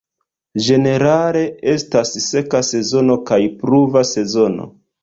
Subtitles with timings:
[0.67, 1.43] Ĝenerale
[1.75, 4.73] estas seka sezono kaj pluva sezono.